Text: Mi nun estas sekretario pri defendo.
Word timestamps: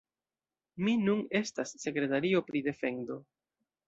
Mi 0.85 0.95
nun 1.01 1.21
estas 1.41 1.73
sekretario 1.83 2.41
pri 2.47 2.63
defendo. 2.69 3.19